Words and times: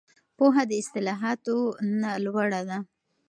پوهه 0.37 0.63
د 0.69 0.71
اصطلاحاتو 0.81 1.57
نه 2.01 2.11
لوړه 2.25 2.61
ده. 2.69 2.77